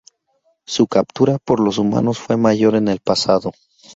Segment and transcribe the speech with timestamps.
[0.65, 3.51] Su captura por los humanos fue mayor en el pasado.